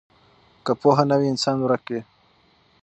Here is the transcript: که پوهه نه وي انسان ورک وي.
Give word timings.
که 0.65 0.71
پوهه 0.81 1.03
نه 1.09 1.15
وي 1.19 1.27
انسان 1.33 1.57
ورک 1.61 1.85
وي. 1.93 2.01